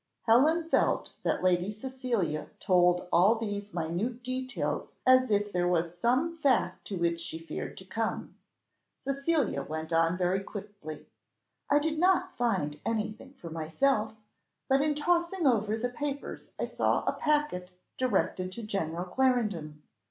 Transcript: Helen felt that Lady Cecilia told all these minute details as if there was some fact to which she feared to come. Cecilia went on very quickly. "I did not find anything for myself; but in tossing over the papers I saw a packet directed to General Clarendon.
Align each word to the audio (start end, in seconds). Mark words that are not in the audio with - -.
Helen 0.23 0.67
felt 0.67 1.13
that 1.21 1.43
Lady 1.43 1.69
Cecilia 1.69 2.47
told 2.59 3.07
all 3.13 3.35
these 3.35 3.71
minute 3.71 4.23
details 4.23 4.93
as 5.05 5.29
if 5.29 5.51
there 5.51 5.67
was 5.67 5.95
some 6.01 6.35
fact 6.39 6.87
to 6.87 6.95
which 6.97 7.19
she 7.21 7.37
feared 7.37 7.77
to 7.77 7.85
come. 7.85 8.33
Cecilia 8.95 9.61
went 9.61 9.93
on 9.93 10.17
very 10.17 10.39
quickly. 10.41 11.05
"I 11.69 11.77
did 11.77 11.99
not 11.99 12.35
find 12.35 12.79
anything 12.83 13.33
for 13.33 13.51
myself; 13.51 14.15
but 14.67 14.81
in 14.81 14.95
tossing 14.95 15.45
over 15.45 15.77
the 15.77 15.89
papers 15.89 16.49
I 16.59 16.65
saw 16.65 17.03
a 17.05 17.13
packet 17.13 17.69
directed 17.99 18.51
to 18.53 18.63
General 18.63 19.05
Clarendon. 19.05 19.83